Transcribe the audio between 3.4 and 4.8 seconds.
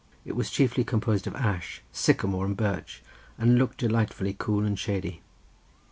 looked delightfully cool and